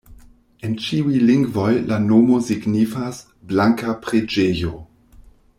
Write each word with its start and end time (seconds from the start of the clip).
En 0.67 0.71
ĉiuj 0.85 1.19
lingvoj 1.31 1.67
la 1.91 1.99
nomo 2.07 2.41
signifas: 2.49 3.23
blanka 3.53 3.97
preĝejo. 4.07 4.77